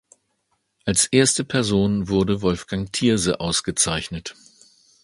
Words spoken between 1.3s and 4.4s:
Person wurde Wolfgang Thierse ausgezeichnet.